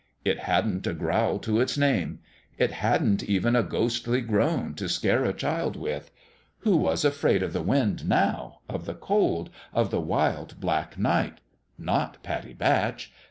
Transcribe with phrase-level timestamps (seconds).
[0.25, 2.21] It hadn't a growl to its name:
[2.57, 6.09] it hadn't even a ghostly groan to scare a child with.
[6.61, 11.37] Who was afraid of the wind, now of the cold of the wild, black night?
[11.77, 13.11] Not Pattie Batch.